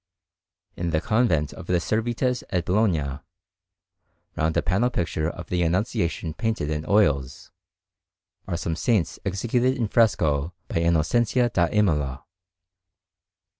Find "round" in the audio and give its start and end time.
4.35-4.57